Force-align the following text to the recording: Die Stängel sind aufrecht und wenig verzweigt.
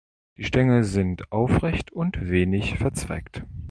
Die 0.35 0.45
Stängel 0.45 0.83
sind 0.83 1.31
aufrecht 1.31 1.91
und 1.91 2.27
wenig 2.27 2.79
verzweigt. 2.79 3.43